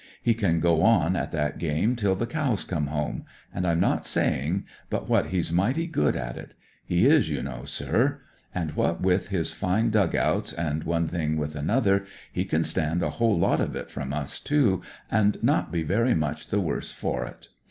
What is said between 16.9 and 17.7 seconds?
'or it.